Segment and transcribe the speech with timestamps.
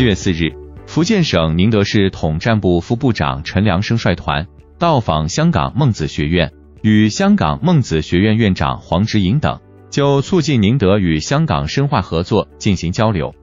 [0.00, 0.54] 七月四日，
[0.86, 4.46] 福建省宁德市统战部副部长陈良生率团
[4.78, 9.60] 到访香港孟子学院，与香港孟子学院院长黄之颖等
[9.90, 13.34] 就促进宁德与香港深化合作进行交流。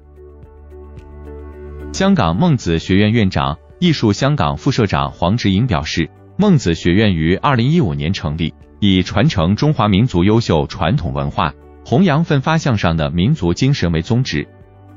[1.93, 11.53] 香港孟子学院院长、艺术香港副社长黄之颖表示，孟子学院于二零一五年成立，以传承中华民族优秀传统文化、
[11.85, 14.47] 弘扬奋发向上的民族精神为宗旨。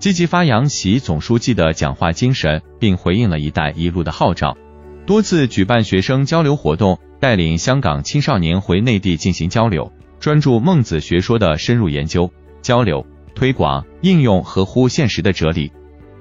[0.00, 4.56] 积极发扬习总书记的讲话精神，并回应了“一带一路”的号召，
[5.04, 15.70] 多次举办学生交流活动，带领香港青少年回内地进行交流，专注孟子学说的深入研究、交流、推广、应用合乎现实的哲理，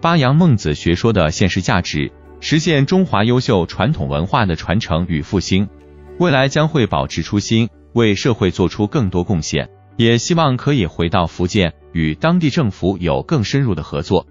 [0.01, 5.69] 发扬孟子学说的现实价值，实现中华优秀传统文化的传承与复兴。
[6.17, 9.69] 未来将会保持初心，为社会做出更多贡献。
[9.95, 14.25] 也希望可以回到福建，与当地政府有更深入的合作。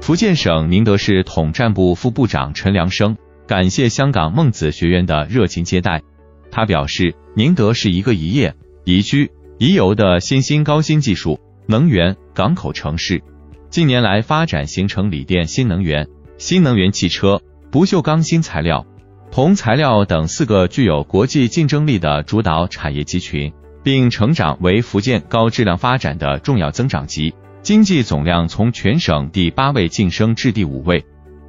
[0.00, 6.02] 福建省宁德市统战部副部长陈良生感谢香港孟子学院的热情接待。
[6.50, 8.54] 他表示，宁德是一个宜业、
[8.84, 13.22] 宜居、宜游的新兴高新技术、能源、港口城市，
[13.70, 18.84] 近年来发展形成锂电新能源、新能源汽车、不锈钢新材料、
[19.30, 23.52] 铜材料等四个具有国际竞争力的主导产业集群。
[23.82, 31.04] 并成长为福建高质量发展的重要增长极，经济总量从全省第八位晋升至第五位，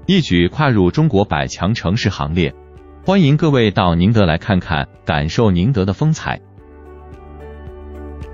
[0.07, 2.53] 一举跨入中国百强城市行列。
[3.05, 6.39] 欢迎各位到宁德来看看，感受宁德的风采。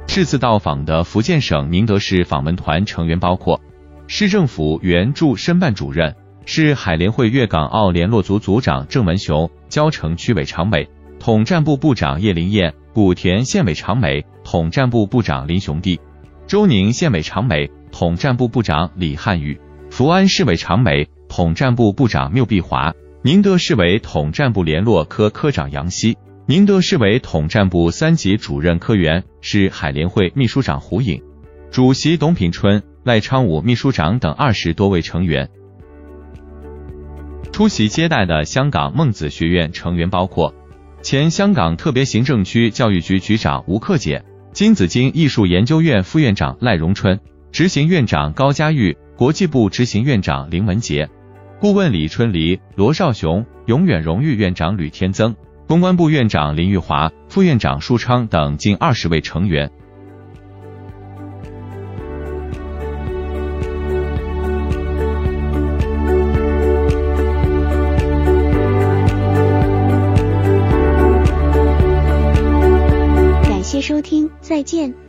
[0.05, 3.61] 这次到访的福建省宁德市访问团成员包括
[4.08, 10.89] 市政府原驻申办主任、市海联会粤港澳联络组组长郑文雄、蕉城区委常委、
[11.20, 12.73] 统战部部长叶林燕。
[13.00, 16.02] 古田县委常委、统战部部长林雄弟，
[16.47, 19.58] 周宁县委常委、统战部部长李汉宇，
[19.89, 31.23] 福安市委常委、统战部部长缪碧华，宁德市委统战部联络科科长杨希，宁德市委统战部三级主任科员市海联会秘书长胡颖，
[31.71, 35.48] 主席董品春、赖昌武秘书长等二十多位成员。
[37.54, 40.54] 出席接待的香港孟子学院成员包括。
[41.02, 44.21] 前香港特别行政区教育局局长吴克俭，
[44.52, 47.17] 金紫荆艺术研究院副院长赖荣春，
[47.54, 51.10] 执行院长高佳玉，国际部执行院长林文杰，
[51.61, 55.33] 顾问李春黎、罗少雄，永远荣誉院长吕天增，
[55.67, 59.71] 公关部院长林玉华，副院长舒昌等近二十位成员。
[73.89, 75.08] 收听，再见。